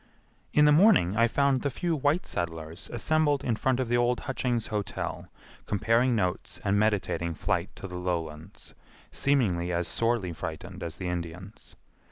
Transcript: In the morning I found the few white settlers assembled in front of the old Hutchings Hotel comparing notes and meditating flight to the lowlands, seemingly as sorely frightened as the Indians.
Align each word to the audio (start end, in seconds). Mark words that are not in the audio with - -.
In 0.51 0.65
the 0.65 0.71
morning 0.71 1.15
I 1.15 1.27
found 1.27 1.61
the 1.61 1.69
few 1.69 1.95
white 1.95 2.25
settlers 2.25 2.89
assembled 2.91 3.43
in 3.43 3.55
front 3.55 3.79
of 3.79 3.87
the 3.87 3.97
old 3.97 4.21
Hutchings 4.21 4.65
Hotel 4.73 5.27
comparing 5.67 6.15
notes 6.15 6.59
and 6.65 6.79
meditating 6.79 7.35
flight 7.35 7.69
to 7.75 7.85
the 7.87 7.99
lowlands, 7.99 8.73
seemingly 9.11 9.71
as 9.71 9.87
sorely 9.87 10.33
frightened 10.33 10.81
as 10.81 10.97
the 10.97 11.07
Indians. 11.07 11.75